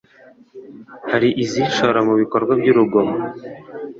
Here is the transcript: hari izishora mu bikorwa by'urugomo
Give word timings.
hari 1.11 1.29
izishora 1.43 1.99
mu 2.07 2.13
bikorwa 2.21 2.51
by'urugomo 2.59 3.15